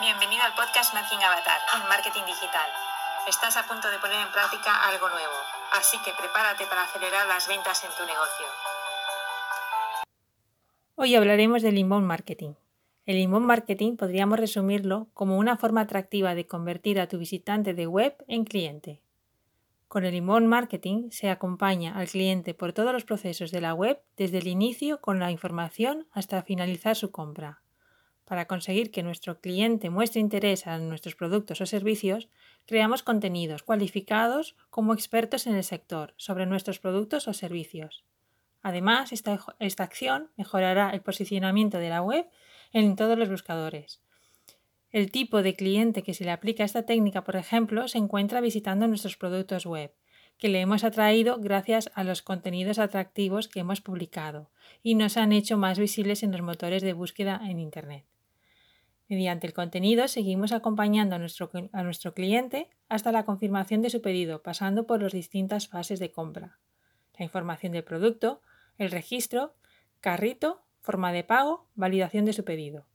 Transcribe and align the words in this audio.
Bienvenido 0.00 0.42
al 0.42 0.52
podcast 0.56 0.92
Marketing 0.92 1.22
Avatar 1.22 1.60
en 1.76 1.88
marketing 1.88 2.26
digital. 2.26 2.66
Estás 3.28 3.56
a 3.56 3.62
punto 3.62 3.88
de 3.88 3.98
poner 3.98 4.26
en 4.26 4.32
práctica 4.32 4.88
algo 4.88 5.08
nuevo, 5.08 5.38
así 5.78 5.96
que 6.04 6.10
prepárate 6.18 6.66
para 6.66 6.82
acelerar 6.82 7.28
las 7.28 7.46
ventas 7.46 7.84
en 7.84 7.90
tu 7.96 8.02
negocio. 8.02 8.46
Hoy 10.96 11.14
hablaremos 11.14 11.62
del 11.62 11.78
inbound 11.78 12.08
marketing. 12.08 12.54
El 13.06 13.18
inbound 13.18 13.46
marketing 13.46 13.96
podríamos 13.96 14.40
resumirlo 14.40 15.06
como 15.14 15.38
una 15.38 15.56
forma 15.56 15.82
atractiva 15.82 16.34
de 16.34 16.48
convertir 16.48 16.98
a 16.98 17.06
tu 17.06 17.18
visitante 17.18 17.72
de 17.72 17.86
web 17.86 18.16
en 18.26 18.44
cliente. 18.44 19.00
Con 19.86 20.04
el 20.04 20.16
inbound 20.16 20.48
marketing 20.48 21.10
se 21.12 21.30
acompaña 21.30 21.96
al 21.96 22.08
cliente 22.08 22.52
por 22.52 22.72
todos 22.72 22.92
los 22.92 23.04
procesos 23.04 23.52
de 23.52 23.60
la 23.60 23.74
web 23.74 24.02
desde 24.16 24.38
el 24.38 24.48
inicio 24.48 25.00
con 25.00 25.20
la 25.20 25.30
información 25.30 26.08
hasta 26.10 26.42
finalizar 26.42 26.96
su 26.96 27.12
compra. 27.12 27.63
Para 28.24 28.46
conseguir 28.46 28.90
que 28.90 29.02
nuestro 29.02 29.40
cliente 29.40 29.90
muestre 29.90 30.20
interés 30.20 30.66
en 30.66 30.88
nuestros 30.88 31.14
productos 31.14 31.60
o 31.60 31.66
servicios, 31.66 32.28
creamos 32.66 33.02
contenidos 33.02 33.62
cualificados 33.62 34.56
como 34.70 34.94
expertos 34.94 35.46
en 35.46 35.54
el 35.54 35.64
sector 35.64 36.14
sobre 36.16 36.46
nuestros 36.46 36.78
productos 36.78 37.28
o 37.28 37.34
servicios. 37.34 38.04
Además, 38.62 39.12
esta, 39.12 39.38
esta 39.58 39.84
acción 39.84 40.30
mejorará 40.36 40.90
el 40.90 41.02
posicionamiento 41.02 41.78
de 41.78 41.90
la 41.90 42.00
web 42.00 42.26
en 42.72 42.96
todos 42.96 43.18
los 43.18 43.28
buscadores. 43.28 44.00
El 44.90 45.10
tipo 45.10 45.42
de 45.42 45.54
cliente 45.54 46.02
que 46.02 46.14
se 46.14 46.24
le 46.24 46.30
aplica 46.30 46.64
esta 46.64 46.86
técnica, 46.86 47.24
por 47.24 47.36
ejemplo, 47.36 47.88
se 47.88 47.98
encuentra 47.98 48.40
visitando 48.40 48.88
nuestros 48.88 49.16
productos 49.16 49.66
web, 49.66 49.92
que 50.38 50.48
le 50.48 50.60
hemos 50.60 50.84
atraído 50.84 51.38
gracias 51.38 51.90
a 51.94 52.04
los 52.04 52.22
contenidos 52.22 52.78
atractivos 52.78 53.48
que 53.48 53.60
hemos 53.60 53.80
publicado 53.80 54.50
y 54.82 54.94
nos 54.94 55.16
han 55.16 55.32
hecho 55.32 55.56
más 55.56 55.78
visibles 55.78 56.22
en 56.22 56.32
los 56.32 56.42
motores 56.42 56.82
de 56.82 56.92
búsqueda 56.92 57.40
en 57.44 57.58
Internet. 57.58 58.04
Mediante 59.08 59.46
el 59.46 59.52
contenido 59.52 60.08
seguimos 60.08 60.52
acompañando 60.52 61.16
a 61.16 61.18
nuestro, 61.18 61.50
a 61.72 61.82
nuestro, 61.82 62.14
cliente 62.14 62.70
hasta 62.88 63.12
la 63.12 63.24
confirmación 63.24 63.82
de 63.82 63.90
su 63.90 64.00
pedido, 64.00 64.42
pasando 64.42 64.86
por 64.86 65.02
las 65.02 65.12
distintas 65.12 65.68
fases 65.68 65.98
de 65.98 66.10
compra. 66.10 66.58
La 67.18 67.24
información 67.24 67.72
del 67.72 67.84
producto, 67.84 68.40
el 68.78 68.90
registro, 68.90 69.54
carrito, 70.00 70.62
forma 70.80 71.12
de 71.12 71.22
pago, 71.22 71.66
validación 71.74 72.24
de 72.24 72.32
su 72.32 72.44
pedido. 72.44 72.86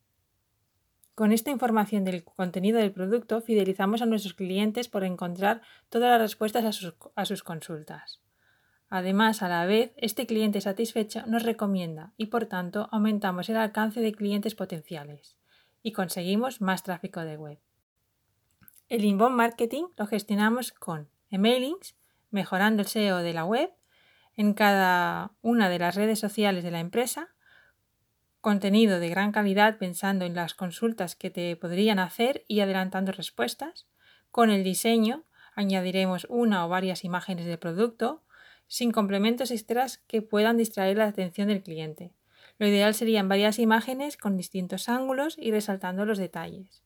Con 1.20 1.34
esta 1.34 1.52
información 1.52 2.06
del 2.06 2.24
contenido 2.24 2.80
del 2.80 2.94
producto 2.94 3.42
fidelizamos 3.42 4.02
a 4.02 4.06
nuestros 4.06 4.36
clientes 4.36 4.88
por 4.88 5.04
encontrar 5.04 5.62
todas 5.90 6.12
las 6.12 6.22
respuestas 6.22 6.64
a 6.64 6.72
sus, 6.72 6.96
a 7.14 7.26
sus 7.26 7.44
consultas. 7.44 8.22
Además, 8.88 9.42
a 9.42 9.50
la 9.50 9.66
vez, 9.66 9.92
este 9.98 10.26
cliente 10.26 10.62
satisfecho 10.62 11.26
nos 11.28 11.44
recomienda 11.44 12.14
y 12.16 12.28
por 12.28 12.46
tanto 12.46 12.88
aumentamos 12.94 13.50
el 13.50 13.58
alcance 13.58 14.00
de 14.00 14.14
clientes 14.14 14.56
potenciales 14.56 15.38
y 15.84 15.92
conseguimos 15.92 16.62
más 16.62 16.84
tráfico 16.84 17.20
de 17.20 17.36
web. 17.36 17.60
El 18.88 19.04
inbound 19.04 19.36
marketing 19.36 19.88
lo 19.98 20.08
gestionamos 20.08 20.72
con 20.72 21.10
emailings, 21.32 21.98
mejorando 22.30 22.82
el 22.82 22.88
SEO 22.88 23.18
de 23.18 23.34
la 23.34 23.44
web 23.44 23.74
en 24.38 24.54
cada 24.54 25.34
una 25.42 25.68
de 25.68 25.80
las 25.80 25.96
redes 25.96 26.18
sociales 26.18 26.64
de 26.64 26.72
la 26.72 26.80
empresa, 26.80 27.36
contenido 28.42 29.00
de 29.00 29.10
gran 29.10 29.32
calidad 29.32 29.78
pensando 29.78 30.26
en 30.26 30.36
las 30.36 30.54
consultas 30.54 31.16
que 31.16 31.30
te 31.30 31.56
podrían 31.56 32.00
hacer 32.00 32.46
y 32.48 32.62
adelantando 32.62 33.12
respuestas. 33.12 33.88
Con 34.32 34.50
el 34.50 34.64
diseño 34.64 35.26
añadiremos 35.56 36.26
una 36.30 36.66
o 36.66 36.70
varias 36.70 37.04
imágenes 37.04 37.46
del 37.46 37.60
producto 37.60 38.24
sin 38.68 38.92
complementos 38.92 39.52
extras 39.52 39.98
que 40.08 40.22
puedan 40.22 40.58
distraer 40.58 40.98
la 40.98 41.08
atención 41.08 41.48
del 41.48 41.64
cliente. 41.64 42.14
Lo 42.60 42.68
ideal 42.68 42.94
serían 42.94 43.28
varias 43.28 43.60
imágenes 43.60 44.16
con 44.16 44.38
distintos 44.38 44.90
ángulos 44.90 45.36
y 45.38 45.52
resaltando 45.52 46.06
los 46.06 46.18
detalles. 46.18 46.84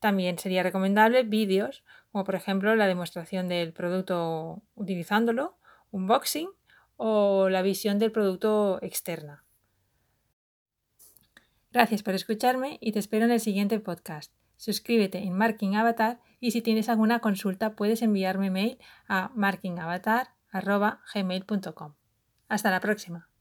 También 0.00 0.38
sería 0.38 0.62
recomendable 0.62 1.22
vídeos, 1.22 1.84
como 2.10 2.24
por 2.24 2.34
ejemplo 2.34 2.74
la 2.76 2.86
demostración 2.86 3.48
del 3.48 3.72
producto 3.72 4.62
utilizándolo, 4.74 5.58
unboxing 5.90 6.50
o 6.96 7.48
la 7.48 7.62
visión 7.62 7.98
del 7.98 8.12
producto 8.12 8.78
externa. 8.82 9.44
Gracias 11.72 12.02
por 12.02 12.14
escucharme 12.14 12.78
y 12.80 12.92
te 12.92 12.98
espero 12.98 13.24
en 13.24 13.30
el 13.30 13.40
siguiente 13.40 13.80
podcast. 13.80 14.30
Suscríbete 14.56 15.18
en 15.18 15.32
Marking 15.32 15.76
Avatar 15.76 16.20
y 16.38 16.50
si 16.52 16.60
tienes 16.60 16.88
alguna 16.88 17.18
consulta 17.20 17.74
puedes 17.74 18.02
enviarme 18.02 18.50
mail 18.50 18.78
a 19.08 19.30
markingavatar.gmail.com. 19.34 21.94
Hasta 22.48 22.70
la 22.70 22.80
próxima. 22.80 23.31